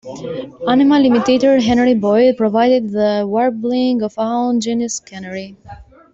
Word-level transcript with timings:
Animal 0.67 1.05
imitator 1.05 1.59
Henry 1.59 1.93
Boyd 1.93 2.35
provided 2.35 2.89
the 2.89 3.23
warbling 3.27 4.01
of 4.01 4.15
Aunt 4.17 4.63
Jenny's 4.63 4.99
canary. 4.99 5.55